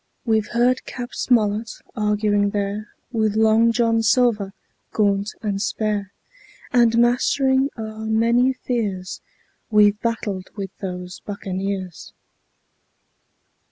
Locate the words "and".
5.43-5.61, 6.73-6.97